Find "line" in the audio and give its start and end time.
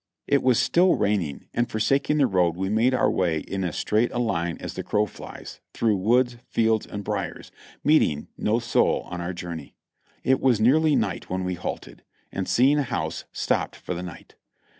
4.17-4.57